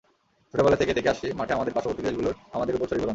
ছোটবেলা 0.51 0.77
থেকেই 0.81 0.95
দেখে 0.97 1.11
আসছি 1.13 1.27
মাঠে 1.39 1.53
আমাদের 1.57 1.73
পার্শ্ববর্তী 1.75 2.03
দেশগুলোর 2.07 2.35
আমাদের 2.55 2.73
ওপর 2.75 2.87
ছড়ি 2.89 2.99
ঘোরানো। 3.01 3.09